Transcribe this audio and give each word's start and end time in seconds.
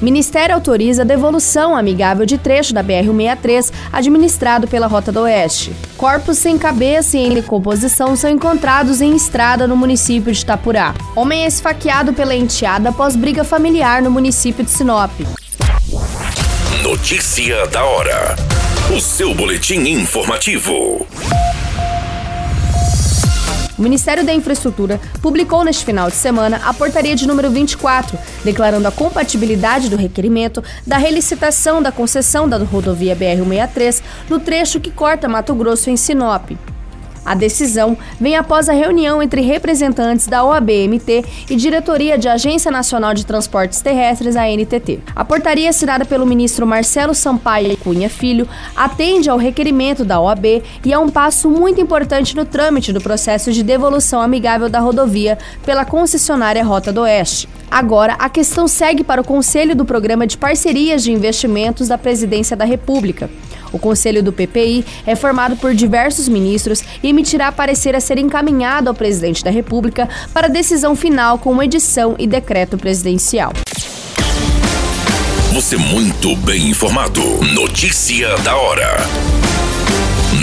Ministério 0.00 0.54
autoriza 0.54 1.04
devolução 1.04 1.76
amigável 1.76 2.24
de 2.24 2.38
trecho 2.38 2.72
da 2.72 2.84
BR-163 2.84 3.72
administrado 3.92 4.68
pela 4.68 4.86
Rota 4.86 5.10
do 5.10 5.20
Oeste. 5.20 5.72
Corpos 5.96 6.38
sem 6.38 6.56
cabeça 6.56 7.16
e 7.16 7.26
em 7.26 7.34
decomposição 7.34 8.14
são 8.14 8.30
encontrados 8.30 9.00
em 9.00 9.16
estrada 9.16 9.66
no 9.66 9.76
município 9.76 10.32
de 10.32 10.40
Itapurá. 10.40 10.94
Homem 11.16 11.44
é 11.44 11.48
esfaqueado 11.48 12.12
pela 12.12 12.34
enteada 12.34 12.90
após 12.90 13.16
briga 13.16 13.42
familiar 13.42 14.00
no 14.00 14.10
município 14.10 14.64
de 14.64 14.70
Sinop. 14.70 15.10
Notícia 16.82 17.66
da 17.66 17.84
hora. 17.84 18.36
O 18.96 19.00
seu 19.00 19.34
boletim 19.34 19.80
informativo. 19.80 21.06
O 23.78 23.82
Ministério 23.82 24.26
da 24.26 24.34
Infraestrutura 24.34 25.00
publicou 25.22 25.64
neste 25.64 25.84
final 25.84 26.08
de 26.08 26.16
semana 26.16 26.60
a 26.64 26.74
portaria 26.74 27.14
de 27.14 27.28
número 27.28 27.48
24, 27.48 28.18
declarando 28.44 28.88
a 28.88 28.90
compatibilidade 28.90 29.88
do 29.88 29.96
requerimento 29.96 30.62
da 30.84 30.96
relicitação 30.96 31.80
da 31.80 31.92
concessão 31.92 32.48
da 32.48 32.58
rodovia 32.58 33.14
BR-163 33.14 34.02
no 34.28 34.40
trecho 34.40 34.80
que 34.80 34.90
corta 34.90 35.28
Mato 35.28 35.54
Grosso 35.54 35.90
em 35.90 35.96
Sinop. 35.96 36.50
A 37.28 37.34
decisão 37.34 37.94
vem 38.18 38.36
após 38.36 38.70
a 38.70 38.72
reunião 38.72 39.22
entre 39.22 39.42
representantes 39.42 40.26
da 40.26 40.42
OABMT 40.42 41.26
e 41.50 41.56
diretoria 41.56 42.16
de 42.16 42.26
Agência 42.26 42.70
Nacional 42.70 43.12
de 43.12 43.26
Transportes 43.26 43.82
Terrestres, 43.82 44.34
a 44.34 44.48
NTT. 44.48 45.00
A 45.14 45.22
portaria 45.26 45.68
assinada 45.68 46.06
pelo 46.06 46.24
ministro 46.24 46.66
Marcelo 46.66 47.14
Sampaio 47.14 47.76
Cunha 47.76 48.08
Filho 48.08 48.48
atende 48.74 49.28
ao 49.28 49.36
requerimento 49.36 50.06
da 50.06 50.18
OAB 50.18 50.62
e 50.82 50.90
é 50.90 50.98
um 50.98 51.10
passo 51.10 51.50
muito 51.50 51.78
importante 51.82 52.34
no 52.34 52.46
trâmite 52.46 52.94
do 52.94 53.00
processo 53.00 53.52
de 53.52 53.62
devolução 53.62 54.22
amigável 54.22 54.70
da 54.70 54.80
rodovia 54.80 55.36
pela 55.66 55.84
concessionária 55.84 56.64
Rota 56.64 56.90
do 56.90 57.02
Oeste. 57.02 57.46
Agora, 57.70 58.14
a 58.14 58.30
questão 58.30 58.66
segue 58.66 59.04
para 59.04 59.20
o 59.20 59.24
Conselho 59.24 59.76
do 59.76 59.84
Programa 59.84 60.26
de 60.26 60.38
Parcerias 60.38 61.02
de 61.02 61.12
Investimentos 61.12 61.88
da 61.88 61.98
Presidência 61.98 62.56
da 62.56 62.64
República. 62.64 63.28
O 63.72 63.78
Conselho 63.78 64.22
do 64.22 64.32
PPI 64.32 64.84
é 65.06 65.14
formado 65.14 65.56
por 65.56 65.74
diversos 65.74 66.28
ministros 66.28 66.82
e 67.02 67.08
emitirá 67.08 67.50
parecer 67.52 67.94
a 67.94 68.00
ser 68.00 68.18
encaminhado 68.18 68.88
ao 68.88 68.94
presidente 68.94 69.44
da 69.44 69.50
República 69.50 70.08
para 70.32 70.48
decisão 70.48 70.94
final 70.96 71.38
com 71.38 71.62
edição 71.62 72.14
e 72.18 72.26
decreto 72.26 72.76
presidencial. 72.78 73.52
Você 75.52 75.76
muito 75.76 76.36
bem 76.36 76.68
informado. 76.68 77.20
Notícia 77.54 78.36
da 78.38 78.56
hora. 78.56 78.96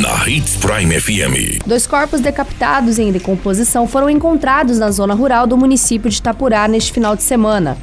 Na 0.00 0.28
Hits 0.28 0.56
Prime 0.56 0.98
FM. 0.98 1.64
Dois 1.64 1.86
corpos 1.86 2.20
decapitados 2.20 2.98
em 2.98 3.12
decomposição 3.12 3.86
foram 3.86 4.10
encontrados 4.10 4.78
na 4.78 4.90
zona 4.90 5.14
rural 5.14 5.46
do 5.46 5.56
município 5.56 6.10
de 6.10 6.18
Itapurá 6.18 6.66
neste 6.66 6.92
final 6.92 7.14
de 7.14 7.22
semana. 7.22 7.76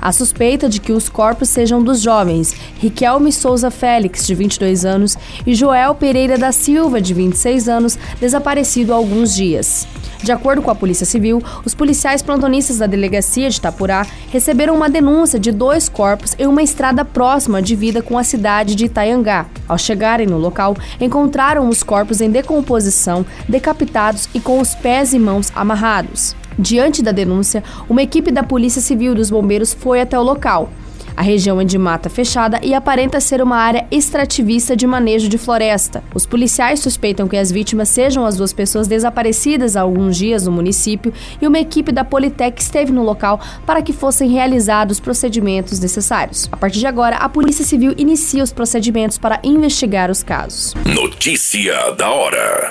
A 0.00 0.12
suspeita 0.12 0.68
de 0.68 0.80
que 0.80 0.92
os 0.92 1.08
corpos 1.08 1.48
sejam 1.48 1.82
dos 1.82 2.00
jovens 2.00 2.54
Riquelme 2.78 3.32
Souza 3.32 3.70
Félix, 3.70 4.26
de 4.26 4.34
22 4.34 4.84
anos, 4.84 5.16
e 5.46 5.54
Joel 5.54 5.94
Pereira 5.94 6.38
da 6.38 6.52
Silva, 6.52 7.00
de 7.00 7.12
26 7.14 7.68
anos, 7.68 7.98
desaparecido 8.20 8.92
há 8.92 8.96
alguns 8.96 9.34
dias. 9.34 9.86
De 10.22 10.32
acordo 10.32 10.62
com 10.62 10.70
a 10.70 10.74
Polícia 10.74 11.06
Civil, 11.06 11.42
os 11.64 11.74
policiais 11.74 12.22
plantonistas 12.22 12.78
da 12.78 12.86
delegacia 12.86 13.48
de 13.48 13.58
Itapurá 13.58 14.06
receberam 14.30 14.74
uma 14.74 14.90
denúncia 14.90 15.38
de 15.38 15.52
dois 15.52 15.88
corpos 15.88 16.34
em 16.38 16.46
uma 16.46 16.62
estrada 16.62 17.04
próxima 17.04 17.62
divida 17.62 18.02
com 18.02 18.18
a 18.18 18.24
cidade 18.24 18.74
de 18.74 18.86
Itaiangá. 18.86 19.46
Ao 19.68 19.78
chegarem 19.78 20.26
no 20.26 20.38
local, 20.38 20.76
encontraram 21.00 21.68
os 21.68 21.82
corpos 21.82 22.20
em 22.20 22.30
decomposição, 22.30 23.24
decapitados 23.48 24.28
e 24.34 24.40
com 24.40 24.60
os 24.60 24.74
pés 24.74 25.12
e 25.12 25.18
mãos 25.18 25.52
amarrados. 25.54 26.34
Diante 26.58 27.02
da 27.02 27.12
denúncia, 27.12 27.62
uma 27.88 28.02
equipe 28.02 28.32
da 28.32 28.42
Polícia 28.42 28.82
Civil 28.82 29.12
e 29.12 29.14
dos 29.14 29.30
Bombeiros 29.30 29.72
foi 29.72 30.00
até 30.00 30.18
o 30.18 30.22
local. 30.22 30.68
A 31.16 31.22
região 31.22 31.60
é 31.60 31.64
de 31.64 31.76
mata 31.76 32.08
fechada 32.08 32.60
e 32.62 32.72
aparenta 32.72 33.20
ser 33.20 33.42
uma 33.42 33.56
área 33.56 33.86
extrativista 33.90 34.76
de 34.76 34.86
manejo 34.86 35.28
de 35.28 35.36
floresta. 35.36 36.02
Os 36.14 36.24
policiais 36.24 36.78
suspeitam 36.78 37.26
que 37.26 37.36
as 37.36 37.50
vítimas 37.50 37.88
sejam 37.88 38.24
as 38.24 38.36
duas 38.36 38.52
pessoas 38.52 38.86
desaparecidas 38.86 39.74
há 39.74 39.80
alguns 39.80 40.16
dias 40.16 40.46
no 40.46 40.52
município 40.52 41.12
e 41.40 41.46
uma 41.46 41.58
equipe 41.58 41.90
da 41.90 42.04
Politec 42.04 42.60
esteve 42.60 42.92
no 42.92 43.02
local 43.02 43.40
para 43.66 43.82
que 43.82 43.92
fossem 43.92 44.30
realizados 44.30 44.98
os 44.98 45.00
procedimentos 45.00 45.80
necessários. 45.80 46.48
A 46.52 46.56
partir 46.56 46.78
de 46.78 46.86
agora, 46.86 47.16
a 47.16 47.28
Polícia 47.28 47.64
Civil 47.64 47.94
inicia 47.96 48.42
os 48.44 48.52
procedimentos 48.52 49.18
para 49.18 49.40
investigar 49.42 50.12
os 50.12 50.22
casos. 50.22 50.74
Notícia 50.84 51.92
da 51.96 52.10
hora. 52.10 52.70